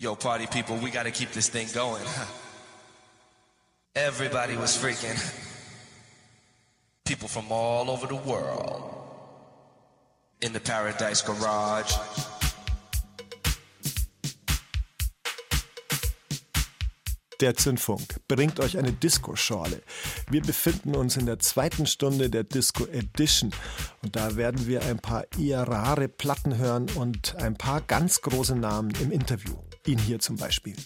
[0.00, 2.02] Yo, party people, we gotta keep this thing going.
[3.94, 5.18] Everybody was freaking.
[7.04, 8.94] People from all over the world.
[10.40, 11.94] In the Paradise Garage.
[17.40, 19.82] Der Zündfunk bringt euch eine Disco-Schorle.
[20.30, 23.50] Wir befinden uns in der zweiten Stunde der Disco Edition
[24.02, 28.56] und da werden wir ein paar eher rare Platten hören und ein paar ganz große
[28.56, 29.56] Namen im Interview.
[29.86, 30.76] Ihn hier zum Beispiel.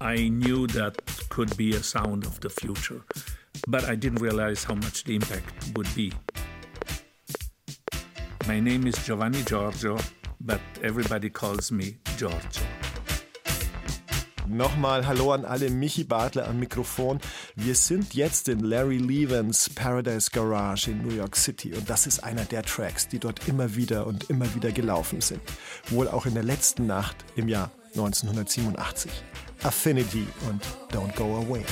[0.00, 0.96] I knew that
[1.28, 3.02] could be a sound of the future,
[3.66, 5.44] but I didn't realize how much the impact
[5.76, 6.12] would be.
[8.46, 9.98] My name is Giovanni Giorgio,
[10.40, 12.62] but everybody calls me Giorgio.
[14.54, 17.18] Nochmal Hallo an alle, Michi Bartler am Mikrofon.
[17.56, 22.22] Wir sind jetzt in Larry Levens Paradise Garage in New York City und das ist
[22.22, 25.40] einer der Tracks, die dort immer wieder und immer wieder gelaufen sind.
[25.88, 29.10] Wohl auch in der letzten Nacht im Jahr 1987.
[29.64, 31.64] Affinity und Don't Go Away.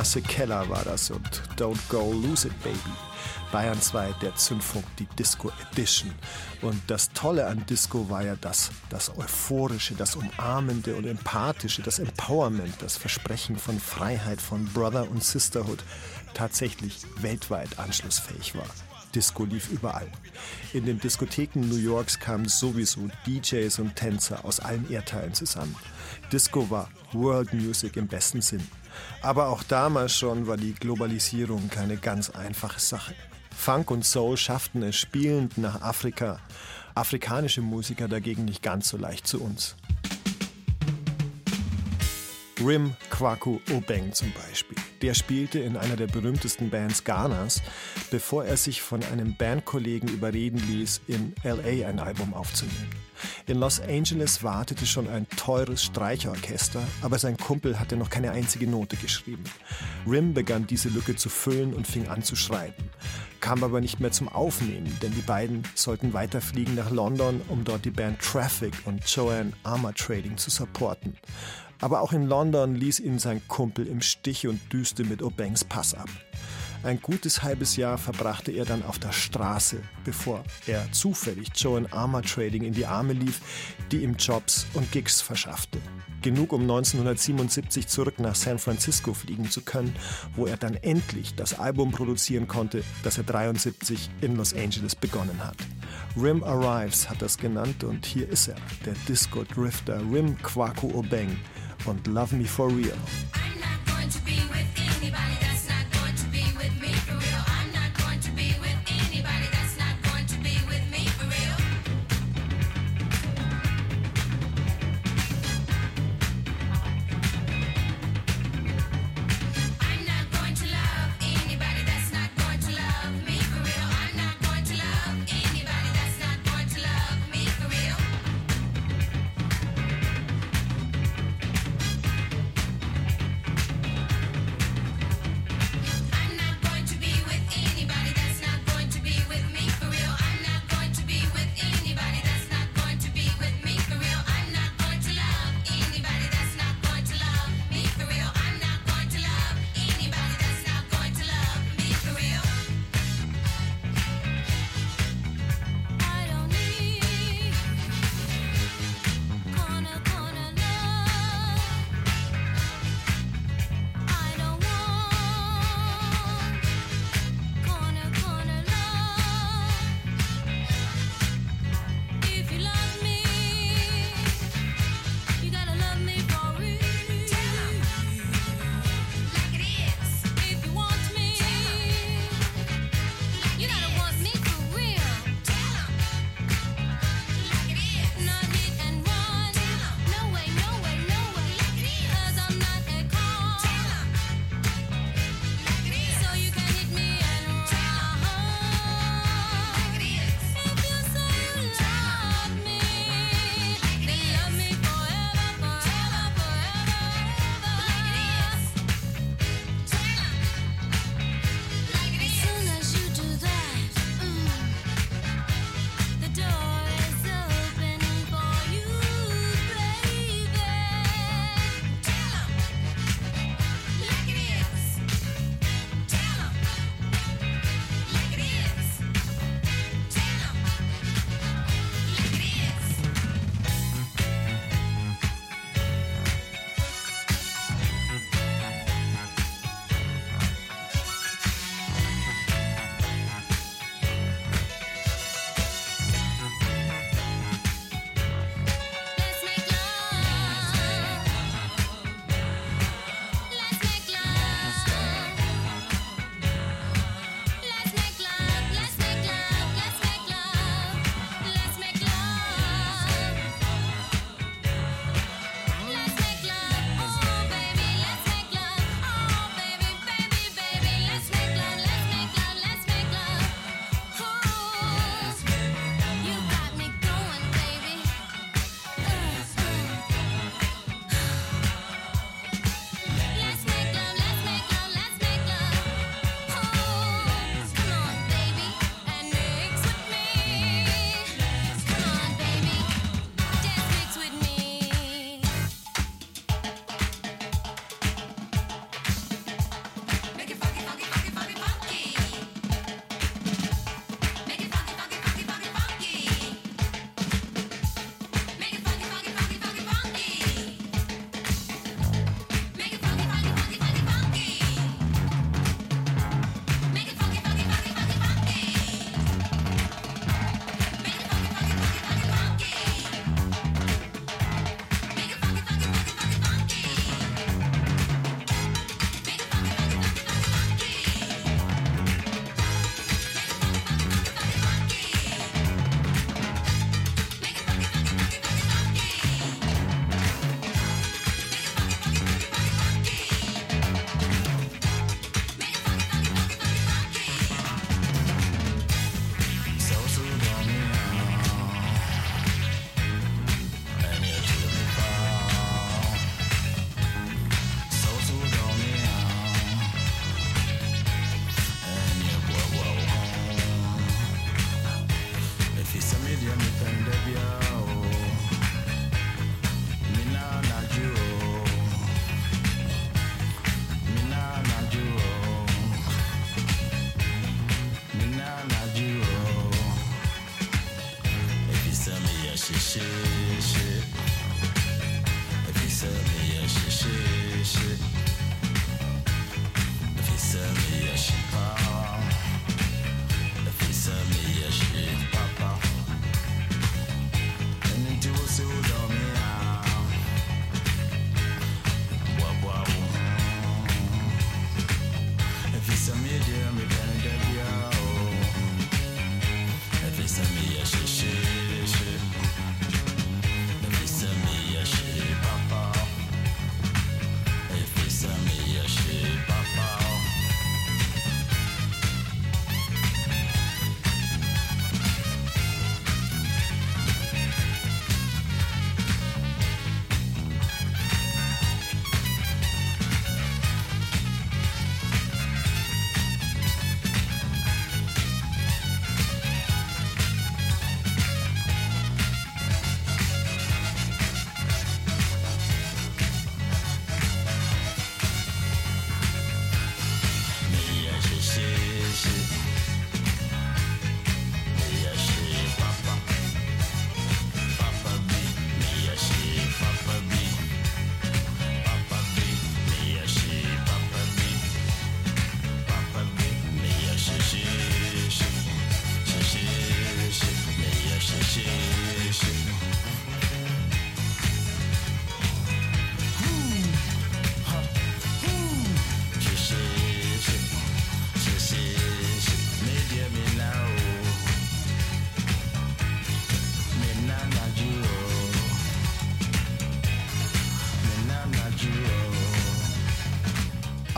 [0.00, 2.78] Hugh Masekela war das und Don't Go Lose It Baby.
[3.52, 6.10] Bayern 2, der Zündfunk, die Disco Edition.
[6.62, 11.98] Und das Tolle an Disco war ja das, das Euphorische, das Umarmende und Empathische, das
[11.98, 15.84] Empowerment, das Versprechen von Freiheit, von Brother und Sisterhood
[16.32, 18.70] tatsächlich weltweit anschlussfähig war.
[19.14, 20.10] Disco lief überall.
[20.72, 25.76] In den Diskotheken New Yorks kamen sowieso DJs und Tänzer aus allen Erdteilen zusammen.
[26.32, 28.66] Disco war World Music im besten Sinn.
[29.22, 33.14] Aber auch damals schon war die Globalisierung keine ganz einfache Sache.
[33.54, 36.40] Funk und Soul schafften es spielend nach Afrika,
[36.94, 39.76] afrikanische Musiker dagegen nicht ganz so leicht zu uns.
[42.64, 44.76] Rim Kwaku Obeng zum Beispiel.
[45.00, 47.62] Der spielte in einer der berühmtesten Bands Ghanas,
[48.10, 52.90] bevor er sich von einem Bandkollegen überreden ließ, in LA ein Album aufzunehmen.
[53.46, 58.66] In Los Angeles wartete schon ein teures Streicherorchester, aber sein Kumpel hatte noch keine einzige
[58.66, 59.44] Note geschrieben.
[60.06, 62.90] Rim begann diese Lücke zu füllen und fing an zu schreiben,
[63.40, 67.84] kam aber nicht mehr zum Aufnehmen, denn die beiden sollten weiterfliegen nach London, um dort
[67.84, 71.16] die Band Traffic und Joanne Armour Trading zu supporten.
[71.80, 75.94] Aber auch in London ließ ihn sein Kumpel im Stich und düste mit Obangs Pass
[75.94, 76.10] ab.
[76.82, 82.22] Ein gutes halbes Jahr verbrachte er dann auf der Straße, bevor er zufällig Joan Armour
[82.22, 83.40] Trading in die Arme lief,
[83.92, 85.78] die ihm Jobs und Gigs verschaffte.
[86.22, 89.94] Genug, um 1977 zurück nach San Francisco fliegen zu können,
[90.36, 95.44] wo er dann endlich das Album produzieren konnte, das er 73 in Los Angeles begonnen
[95.44, 95.56] hat.
[96.16, 98.56] Rim Arrives hat das genannt und hier ist er,
[98.86, 101.38] der Disco-Drifter Rim Kwaku Obeng
[101.84, 102.96] und Love Me For Real.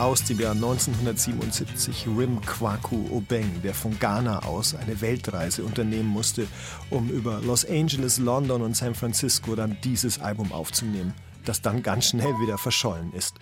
[0.03, 6.45] Aus dem Jahr 1977 Rim Kwaku Obeng, der von Ghana aus eine Weltreise unternehmen musste,
[6.89, 11.13] um über Los Angeles, London und San Francisco dann dieses Album aufzunehmen,
[11.45, 13.35] das dann ganz schnell wieder verschollen ist.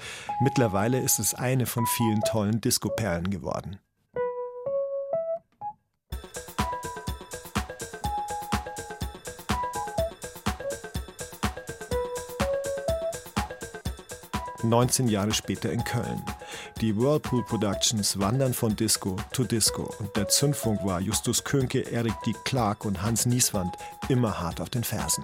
[0.44, 3.80] Mittlerweile ist es eine von vielen tollen Disco-Perlen geworden.
[14.64, 16.22] 19 Jahre später in Köln.
[16.80, 22.14] Die Whirlpool Productions wandern von Disco zu Disco und der Zündfunk war Justus Könke, Erik
[22.26, 22.34] D.
[22.46, 23.76] Clark und Hans Nieswand
[24.10, 25.24] immer hart auf den Fersen.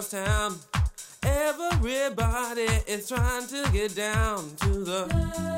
[0.00, 0.56] Across town.
[1.22, 5.49] Everybody is trying to get down to the.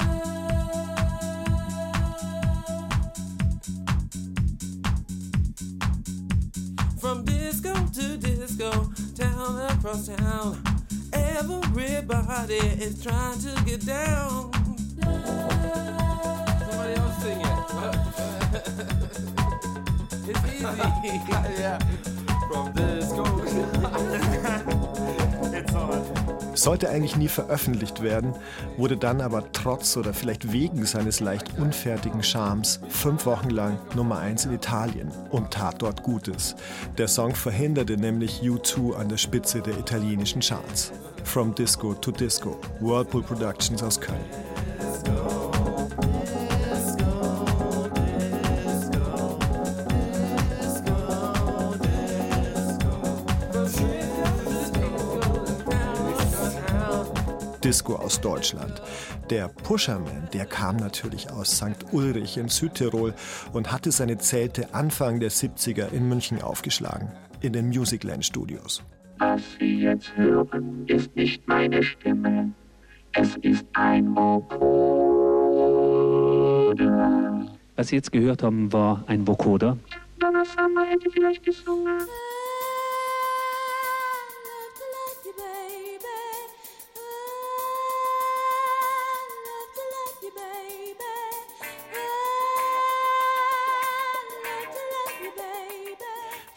[26.62, 28.34] Sollte eigentlich nie veröffentlicht werden,
[28.76, 34.20] wurde dann aber trotz oder vielleicht wegen seines leicht unfertigen Charmes fünf Wochen lang Nummer
[34.20, 36.54] 1 in Italien und tat dort Gutes.
[36.98, 40.92] Der Song verhinderte nämlich U2 an der Spitze der italienischen Charts.
[41.24, 44.20] From Disco to Disco, Whirlpool Productions aus Köln.
[57.72, 58.82] Disco aus Deutschland.
[59.30, 61.86] Der Pusherman, der kam natürlich aus St.
[61.90, 63.14] Ulrich in Südtirol
[63.54, 68.82] und hatte seine Zelte Anfang der 70er in München aufgeschlagen, in den Musicland Studios.
[69.16, 72.52] Was Sie jetzt hören, ist nicht meine Stimme.
[73.12, 75.16] Es ist ein Vocoder.
[77.76, 79.78] Was Sie jetzt gehört haben, war ein Vocoder.
[80.18, 82.02] Donna Summer hätte vielleicht gesungen.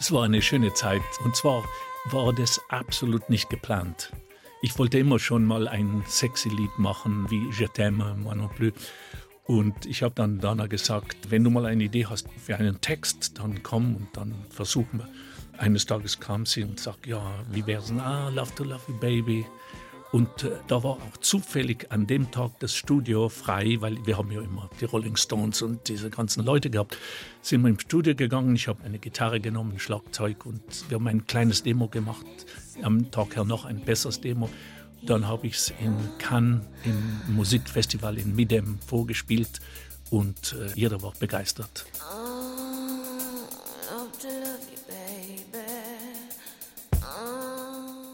[0.06, 1.64] Es war eine schöne Zeit und zwar
[2.12, 4.12] war das absolut nicht geplant.
[4.62, 8.74] Ich wollte immer schon mal ein sexy Lied machen wie Je t'aime, moi non plus.
[9.46, 13.40] Und ich habe dann Dana gesagt, wenn du mal eine Idee hast für einen Text,
[13.40, 15.10] dann komm und dann versuchen wir.
[15.58, 18.00] Eines Tages kam sie und sagte, ja, wie wär's denn?
[18.00, 19.44] Ah, Love to Love You Baby.
[20.16, 24.32] Und äh, da war auch zufällig an dem Tag das Studio frei, weil wir haben
[24.32, 26.98] ja immer die Rolling Stones und diese ganzen Leute gehabt.
[27.42, 31.08] Sind wir im Studio gegangen, ich habe eine Gitarre genommen, ein Schlagzeug und wir haben
[31.10, 32.26] ein kleines Demo gemacht.
[32.82, 34.50] Am Tag her noch ein besseres Demo.
[35.06, 39.60] Dann habe ich es in Cannes im Musikfestival in Midem vorgespielt
[40.12, 41.86] und äh, jeder war begeistert.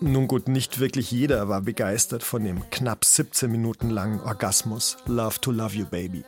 [0.03, 5.39] Nun gut, nicht wirklich jeder war begeistert von dem knapp 17 Minuten langen Orgasmus Love
[5.41, 6.23] to Love You Baby.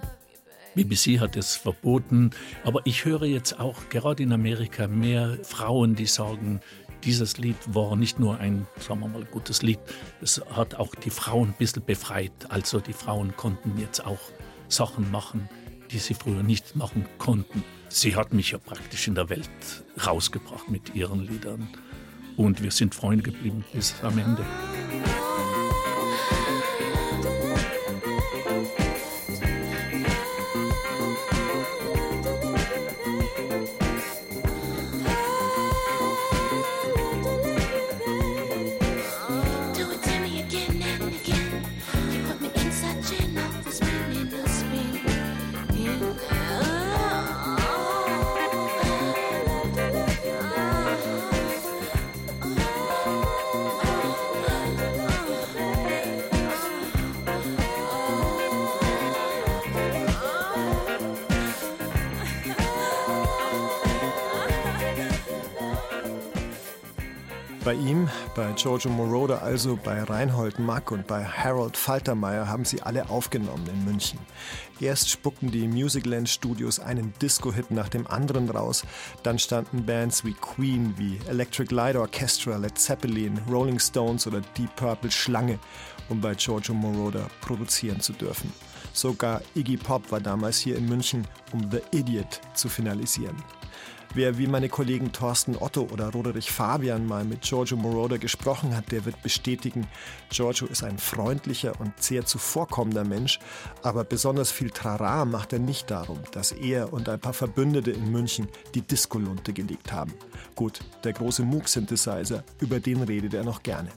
[0.75, 2.29] BBC hat es verboten,
[2.63, 6.62] aber ich höre jetzt auch gerade in Amerika mehr Frauen, die sagen,
[7.03, 9.79] dieses Lied war nicht nur ein, sagen wir mal, gutes Lied,
[10.21, 12.31] es hat auch die Frauen ein bisschen befreit.
[12.49, 14.21] Also die Frauen konnten jetzt auch
[14.67, 15.49] Sachen machen,
[15.89, 17.63] die sie früher nicht machen konnten.
[17.89, 19.49] Sie hat mich ja praktisch in der Welt
[20.05, 21.67] rausgebracht mit ihren Liedern
[22.38, 24.43] und wir sind Freunde geblieben bis am Ende.
[68.63, 73.84] Giorgio Moroder, also bei Reinhold Mack und bei Harold Faltermeier haben sie alle aufgenommen in
[73.84, 74.19] München.
[74.80, 78.86] Erst spuckten die Musicland Studios einen Disco-Hit nach dem anderen raus,
[79.21, 84.73] dann standen Bands wie Queen, wie Electric Light Orchestra, Led Zeppelin, Rolling Stones oder Deep
[84.78, 85.60] Purple Schlange,
[86.08, 88.49] um bei Giorgio Moroder produzieren zu dürfen.
[88.93, 93.36] Sogar Iggy Pop war damals hier in München, um The Idiot zu finalisieren.
[94.15, 98.91] Wer wie meine Kollegen Thorsten Otto oder Roderich Fabian mal mit Giorgio Moroder gesprochen hat,
[98.91, 99.88] der wird bestätigen,
[100.29, 103.39] Giorgio ist ein freundlicher und sehr zuvorkommender Mensch,
[103.81, 108.12] aber besonders viel Trara macht er nicht darum, dass er und ein paar Verbündete in
[108.12, 110.13] München die Diskolunte gelegt haben.
[110.53, 113.89] Gut, der große Moog-Synthesizer, über den redet er noch gerne.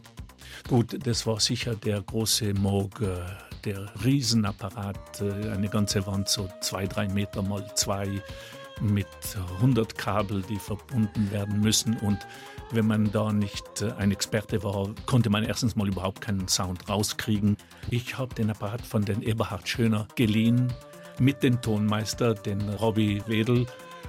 [0.68, 3.18] Gut, das war sicher der große Moog, äh,
[3.66, 8.22] der Riesenapparat, äh, eine ganze Wand, so zwei, drei Meter mal zwei,
[8.80, 9.06] mit
[9.56, 11.96] 100 Kabel, die verbunden werden müssen.
[11.98, 12.18] Und
[12.70, 16.88] wenn man da nicht äh, ein Experte war, konnte man erstens mal überhaupt keinen Sound
[16.88, 17.56] rauskriegen.
[17.90, 20.72] Ich habe den Apparat von den Eberhard Schöner geliehen
[21.18, 23.66] mit dem Tonmeister, den Robbie Wedel.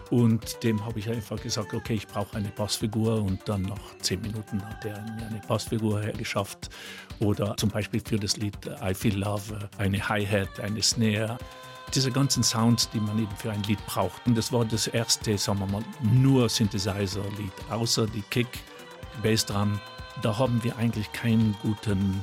[0.10, 4.22] Und dem habe ich einfach gesagt, okay, ich brauche eine Bassfigur und dann nach zehn
[4.22, 6.70] Minuten hat er mir eine Bassfigur hergeschafft.
[7.20, 11.38] Oder zum Beispiel für das Lied I Feel Love eine Hi-Hat, eine Snare.
[11.94, 14.26] Diese ganzen Sounds, die man eben für ein Lied braucht.
[14.26, 18.48] Und das war das erste, sagen wir mal, nur Synthesizer-Lied, außer die Kick,
[19.24, 19.80] Bassdrum.
[20.22, 22.22] Da haben wir eigentlich keinen guten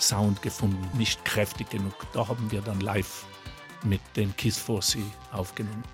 [0.00, 1.94] Sound gefunden, nicht kräftig genug.
[2.12, 3.24] Da haben wir dann live
[3.84, 4.80] mit den Kiss 4
[5.32, 5.84] aufgenommen.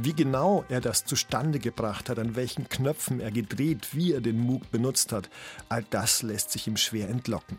[0.00, 4.38] Wie genau er das zustande gebracht hat, an welchen Knöpfen er gedreht, wie er den
[4.38, 5.28] Moog benutzt hat,
[5.68, 7.58] all das lässt sich ihm schwer entlocken.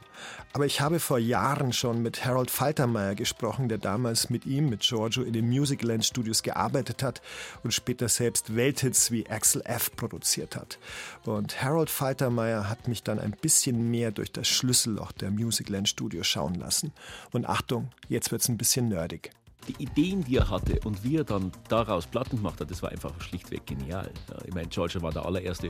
[0.53, 4.83] Aber ich habe vor Jahren schon mit Harold Faltermeier gesprochen, der damals mit ihm, mit
[4.83, 7.21] Giorgio, in den Musicland Studios gearbeitet hat
[7.63, 9.93] und später selbst Welthits wie Axel F.
[9.97, 10.79] produziert hat.
[11.25, 16.27] Und Harold Faltermeier hat mich dann ein bisschen mehr durch das Schlüsselloch der Musicland Studios
[16.27, 16.93] schauen lassen.
[17.33, 19.31] Und Achtung, jetzt wird's ein bisschen nerdig
[19.67, 22.89] die Ideen, die er hatte und wie er dann daraus Platten gemacht hat, das war
[22.89, 24.09] einfach schlichtweg genial.
[24.45, 25.69] Ich meine, Georgia war der allererste,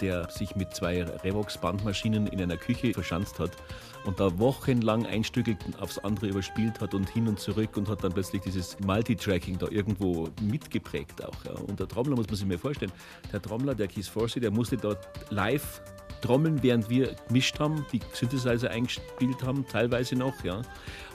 [0.00, 3.56] der sich mit zwei Revox-Bandmaschinen in einer Küche verschanzt hat
[4.04, 5.46] und da wochenlang ein Stück
[5.80, 9.66] aufs andere überspielt hat und hin und zurück und hat dann plötzlich dieses Multitracking da
[9.68, 11.62] irgendwo mitgeprägt auch.
[11.66, 12.92] Und der Trommler muss man sich mal vorstellen,
[13.32, 15.82] der Trommler, der Keith Forsey, der musste dort live
[16.20, 20.62] trommeln, während wir gemischt haben, die Synthesizer eingespielt haben, teilweise noch, ja.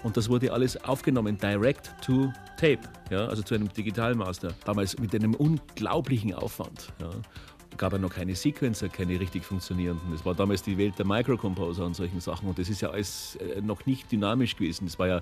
[0.04, 4.54] Und das wurde alles aufgenommen, direct to tape, ja, also zu einem Digitalmaster.
[4.66, 7.10] Damals mit einem unglaublichen Aufwand, ja
[7.78, 10.12] gab ja noch keine Sequencer, keine richtig funktionierenden.
[10.12, 12.48] Das war damals die Welt der Microcomposer und solchen Sachen.
[12.48, 14.86] Und das ist ja alles äh, noch nicht dynamisch gewesen.
[14.86, 15.22] Das war ja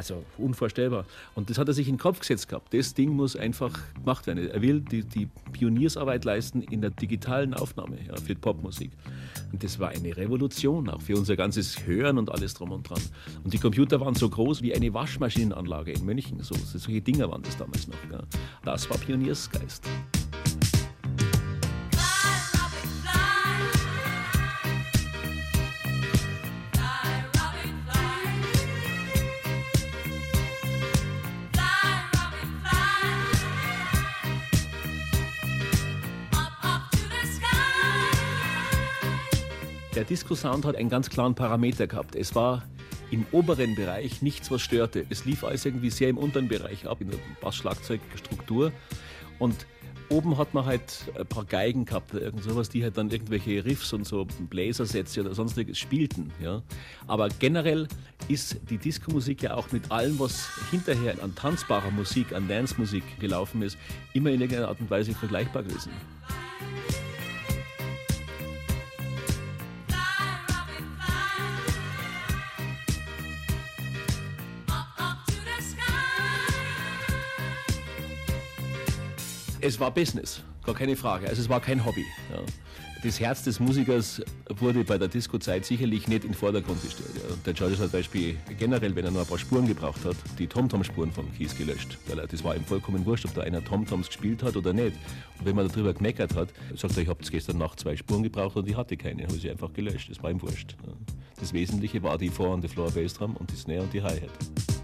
[0.00, 1.04] also unvorstellbar.
[1.34, 2.72] Und das hat er sich in den Kopf gesetzt gehabt.
[2.72, 4.48] Das Ding muss einfach gemacht werden.
[4.48, 8.92] Er will die, die Pioniersarbeit leisten in der digitalen Aufnahme ja, für Popmusik.
[9.52, 13.02] Und das war eine Revolution, auch für unser ganzes Hören und alles drum und dran.
[13.44, 16.42] Und die Computer waren so groß wie eine Waschmaschinenanlage in München.
[16.42, 17.96] So, solche Dinger waren das damals noch.
[18.10, 18.22] Ja.
[18.64, 19.84] Das war Pioniersgeist.
[40.00, 42.16] Der Disco-Sound hat einen ganz klaren Parameter gehabt.
[42.16, 42.62] Es war
[43.10, 45.04] im oberen Bereich nichts, was störte.
[45.10, 48.72] Es lief alles irgendwie sehr im unteren Bereich ab, in der Bass-Schlagzeug-Struktur.
[49.38, 49.66] Und
[50.08, 53.92] oben hat man halt ein paar Geigen gehabt, irgend sowas, die halt dann irgendwelche Riffs
[53.92, 56.32] und so Bläsersätze oder sonstiges spielten.
[56.42, 56.62] Ja.
[57.06, 57.86] Aber generell
[58.26, 63.60] ist die Disco-Musik ja auch mit allem, was hinterher an tanzbarer Musik, an Dance-Musik gelaufen
[63.60, 63.76] ist,
[64.14, 65.90] immer in irgendeiner Art und Weise vergleichbar gewesen.
[79.62, 81.28] Es war Business, gar keine Frage.
[81.28, 82.04] Also es war kein Hobby.
[82.32, 82.40] Ja.
[83.02, 87.10] Das Herz des Musikers wurde bei der Disco-Zeit sicherlich nicht in den Vordergrund gestellt.
[87.16, 87.34] Ja.
[87.46, 90.46] Der George hat zum Beispiel generell, wenn er noch ein paar Spuren gebraucht hat, die
[90.46, 91.98] Tom-Tom-Spuren vom Kies gelöscht.
[92.06, 94.96] Weil das war ihm vollkommen wurscht, ob da einer Tom-Toms gespielt hat oder nicht.
[95.38, 98.56] Und wenn man darüber gemeckert hat, sagt er, ich habe gestern Nacht zwei Spuren gebraucht
[98.56, 99.22] und ich hatte keine.
[99.24, 100.10] Habe sie einfach gelöscht.
[100.10, 100.76] Das war ihm wurscht.
[100.86, 100.92] Ja.
[101.38, 104.79] Das Wesentliche war die Vor- und die Floor-Bass-Drum und die Snare und die Hi-Hat.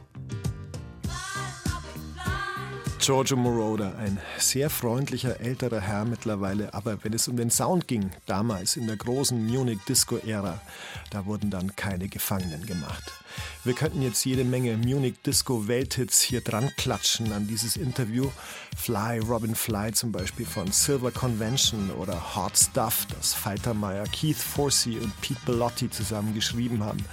[3.06, 8.10] Giorgio Moroder, ein sehr freundlicher älterer Herr mittlerweile, aber wenn es um den Sound ging,
[8.26, 10.60] damals in der großen Munich Disco-Ära,
[11.10, 13.12] da wurden dann keine Gefangenen gemacht.
[13.62, 18.28] Wir könnten jetzt jede Menge Munich Disco Welthits hier dran klatschen an dieses Interview.
[18.76, 24.98] Fly, Robin Fly zum Beispiel von Silver Convention oder Hot Stuff, das Faltermeier, Keith Forsey
[24.98, 27.04] und Pete Bellotti zusammen geschrieben haben.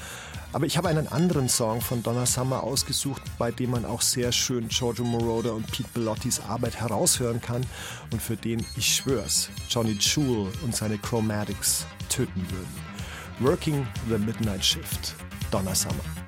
[0.53, 4.31] Aber ich habe einen anderen Song von Donna Summer ausgesucht, bei dem man auch sehr
[4.31, 7.65] schön Giorgio Moroder und Pete Bellottis Arbeit heraushören kann
[8.11, 12.83] und für den, ich schwör's, Johnny Jewel und seine Chromatics töten würden.
[13.39, 15.15] Working the Midnight Shift,
[15.49, 16.22] Donna Summer.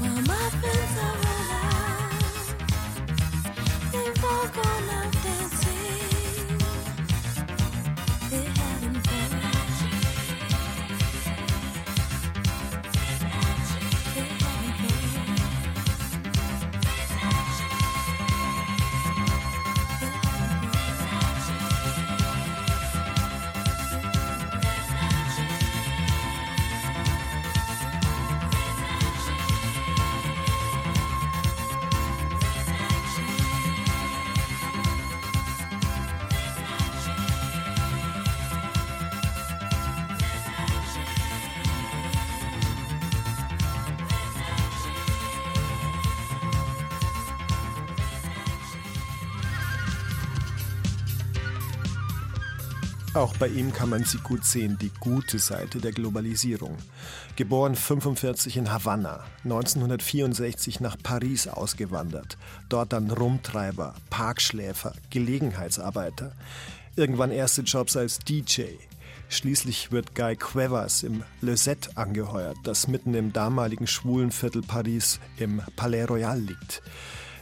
[0.00, 2.46] While my friends are alive.
[3.92, 4.18] They've
[53.22, 56.76] Auch bei ihm kann man sie gut sehen, die gute Seite der Globalisierung.
[57.36, 62.36] Geboren 45 in Havanna, 1964 nach Paris ausgewandert,
[62.68, 66.32] dort dann Rumtreiber, Parkschläfer, Gelegenheitsarbeiter,
[66.96, 68.62] irgendwann erste Jobs als DJ.
[69.28, 75.20] Schließlich wird Guy Quevers im Le Set angeheuert, das mitten im damaligen schwulen Viertel Paris
[75.38, 76.82] im Palais Royal liegt.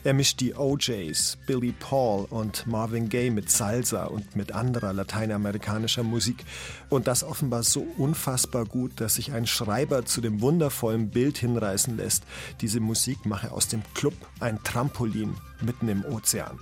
[0.02, 6.02] Er mischt die OJs, Billy Paul und Marvin Gaye mit Salsa und mit anderer lateinamerikanischer
[6.02, 6.42] Musik.
[6.88, 11.98] Und das offenbar so unfassbar gut, dass sich ein Schreiber zu dem wundervollen Bild hinreißen
[11.98, 12.24] lässt,
[12.62, 16.58] diese Musik mache aus dem Club ein Trampolin mitten im Ozean.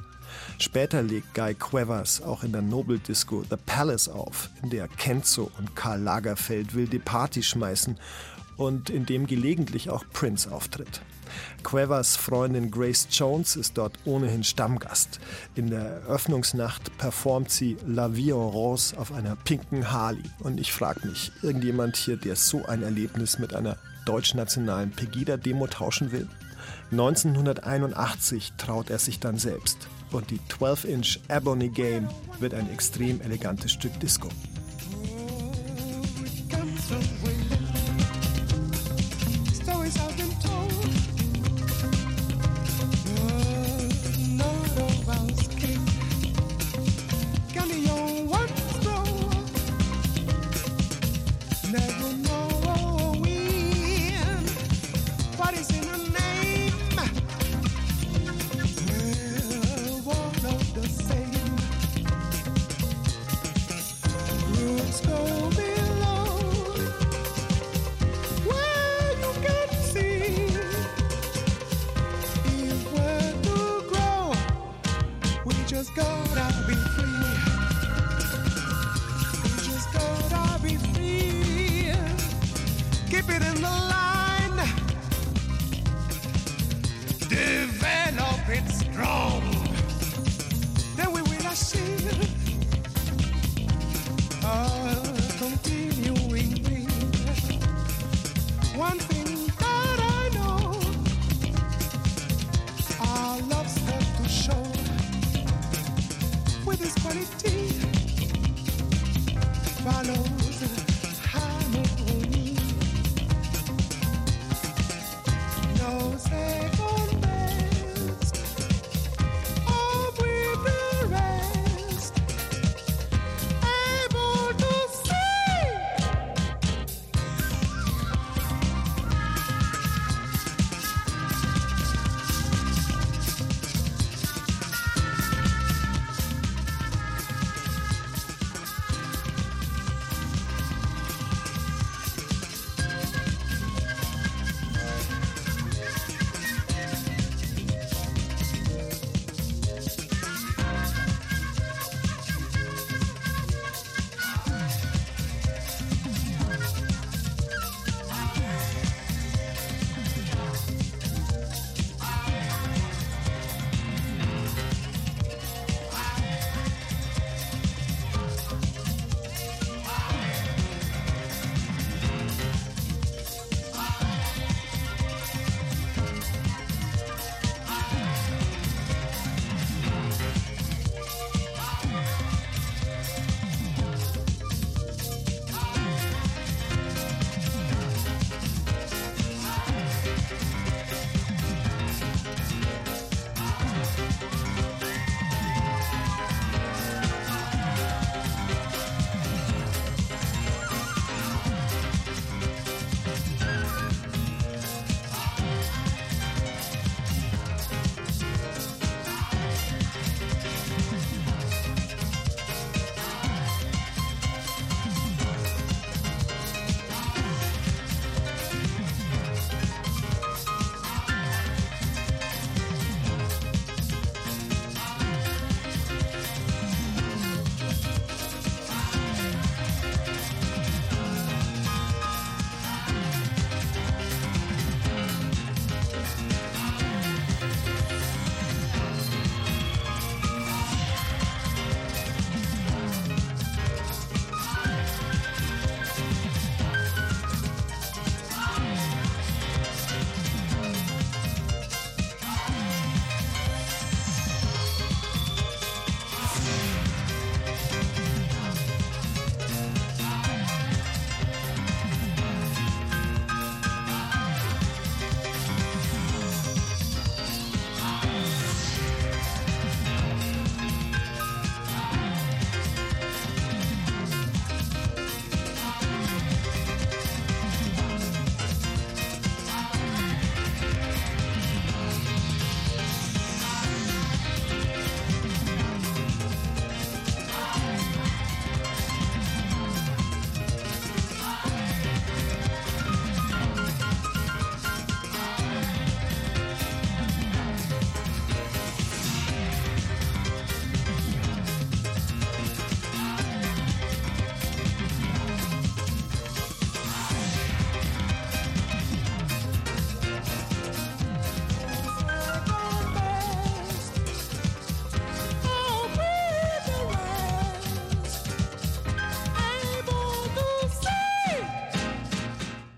[0.59, 5.77] Später legt Guy Quevers auch in der Nobeldisco The Palace auf, in der Kenzo und
[5.77, 7.99] Karl Lagerfeld wilde Party schmeißen
[8.57, 11.03] und in dem gelegentlich auch Prince auftritt.
[11.63, 15.21] Quevers Freundin Grace Jones ist dort ohnehin Stammgast.
[15.55, 20.23] In der Eröffnungsnacht performt sie La Vie en Rose auf einer pinken Harley.
[20.41, 26.13] Und ich frage mich, irgendjemand hier, der so ein Erlebnis mit einer deutschnationalen Pegida-Demo tauschen
[26.13, 26.29] will?
[26.91, 29.89] 1981 traut er sich dann selbst.
[30.11, 32.09] Und die 12-Inch Ebony Game
[32.41, 34.29] wird ein extrem elegantes Stück Disco.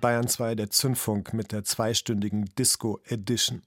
[0.01, 3.63] Bayern 2, der Zündfunk mit der zweistündigen Disco Edition.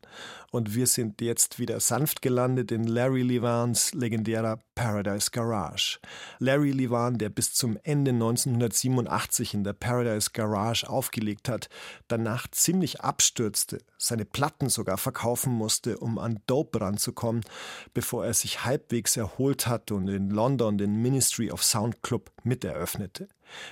[0.51, 5.99] Und wir sind jetzt wieder sanft gelandet in Larry Levans legendärer Paradise Garage.
[6.39, 11.69] Larry Levan, der bis zum Ende 1987 in der Paradise Garage aufgelegt hat,
[12.07, 17.43] danach ziemlich abstürzte, seine Platten sogar verkaufen musste, um an Dope ranzukommen,
[17.93, 23.27] bevor er sich halbwegs erholt hat und in London den Ministry of Sound Club miteröffnete.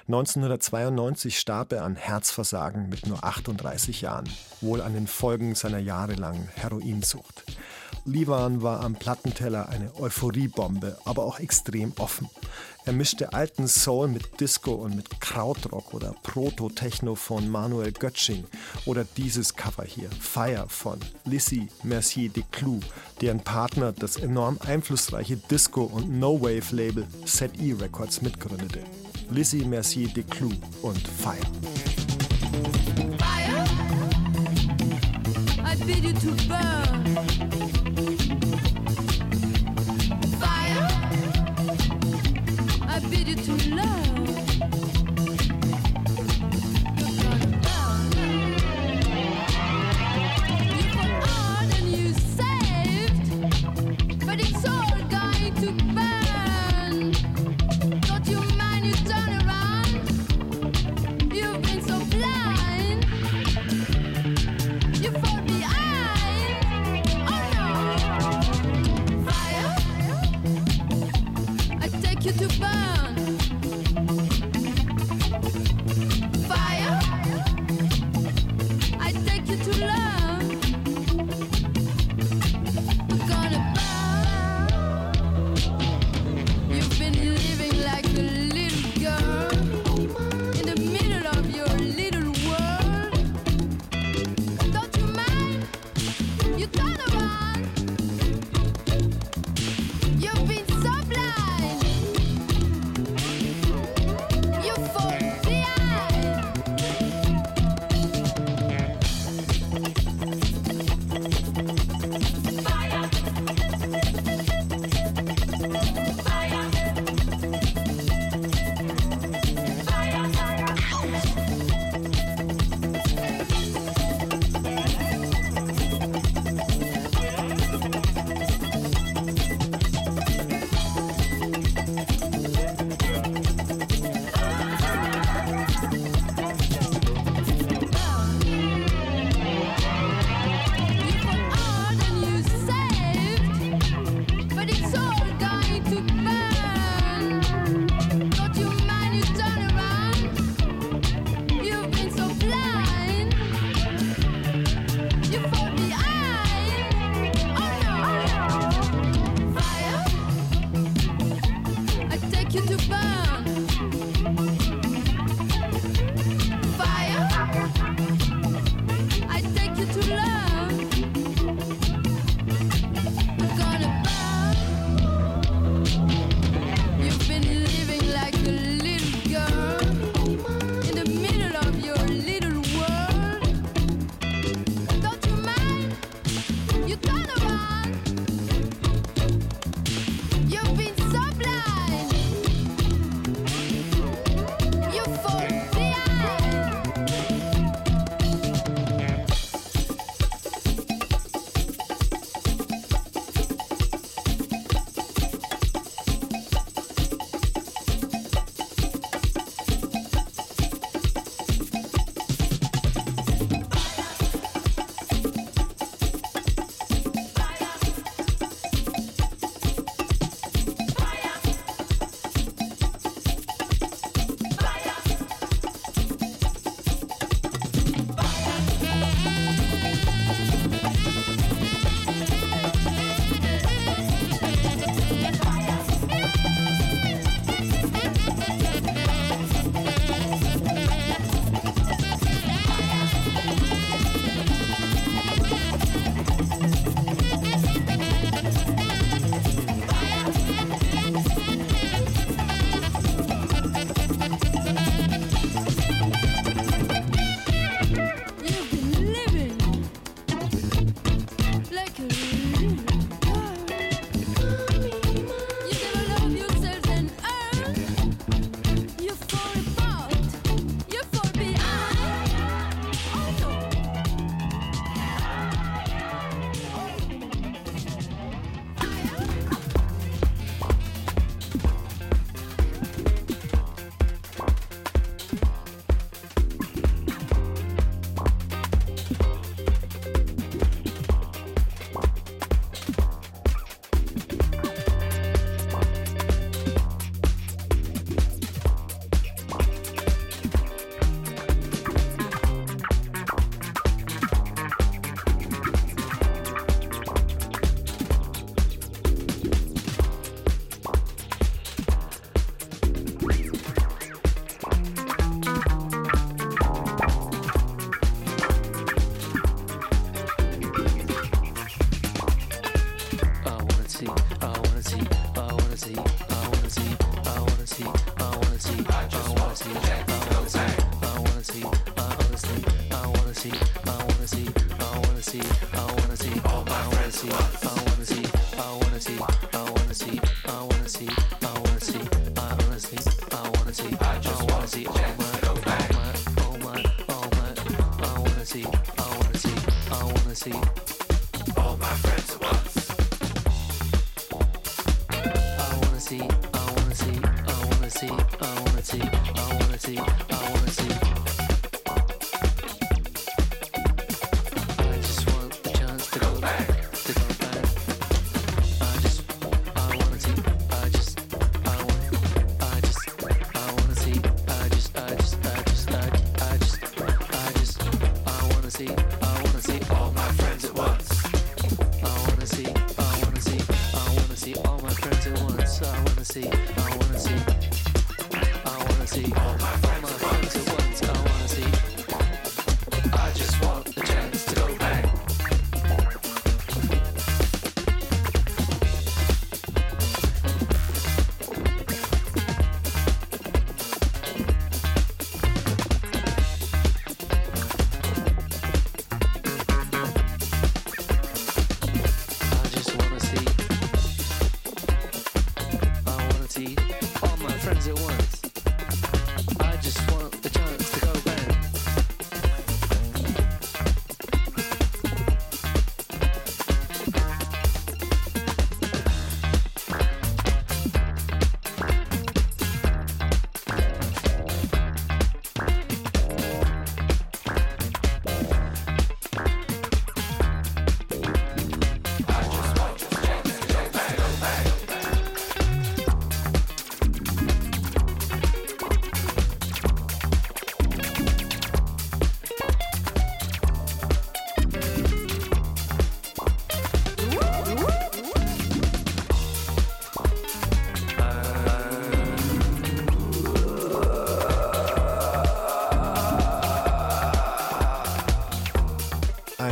[0.08, 4.30] 1992 starb er an Herzversagen mit nur 38 Jahren,
[4.62, 7.44] wohl an den Folgen seiner jahrelangen Heroinsucht.
[8.06, 12.30] Livan war am Plattenteller eine Euphoriebombe, aber auch extrem offen.
[12.84, 18.46] Er mischte alten Soul mit Disco und mit Krautrock oder Proto-Techno von Manuel Götsching
[18.86, 22.80] oder dieses Cover hier, Fire von Lissy Mercier de Clou,
[23.22, 28.80] deren Partner das enorm einflussreiche Disco- und No-Wave-Label ZE Records mitgründete.
[29.32, 30.52] Lissy Mercier de Clou
[30.82, 31.38] und Fire.
[33.18, 33.64] Fire,
[35.64, 37.16] I bid you to burn.
[40.40, 40.88] Fire,
[42.88, 44.11] I bid you to love.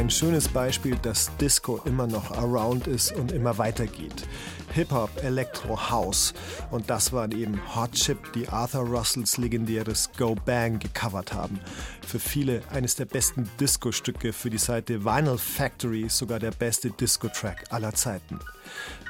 [0.09, 4.27] Ein schönes Beispiel, dass Disco immer noch around ist und immer weitergeht.
[4.73, 6.33] Hip-Hop, Elektro, House.
[6.71, 11.59] Und das waren eben Hot Chip, die Arthur Russells legendäres Go Bang gecovert haben.
[12.07, 17.65] Für viele eines der besten Disco-Stücke, für die Seite Vinyl Factory sogar der beste Disco-Track
[17.69, 18.39] aller Zeiten.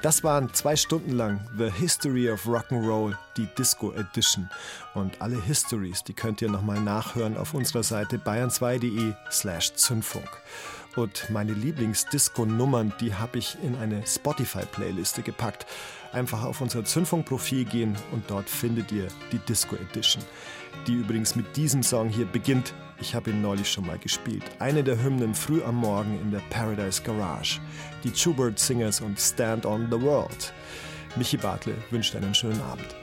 [0.02, 4.50] Das waren zwei Stunden lang The History of Rock'n'Roll, die Disco Edition.
[4.96, 10.30] Und alle Histories, die könnt ihr nochmal nachhören auf unserer Seite bayern2.de slash Zündfunk.
[11.00, 15.66] Und meine Lieblings-Disco-Nummern, die habe ich in eine Spotify-Playliste gepackt.
[16.12, 20.22] Einfach auf unser Zündfunk-Profil gehen und dort findet ihr die Disco Edition,
[20.88, 22.74] die übrigens mit diesem Song hier beginnt.
[23.00, 24.44] Ich habe ihn neulich schon mal gespielt.
[24.60, 27.62] Eine der Hymnen früh am Morgen in der Paradise Garage.
[28.04, 30.52] Die Schubert Singers und Stand on the World.
[31.16, 32.99] Michi Bartle wünscht einen schönen Abend.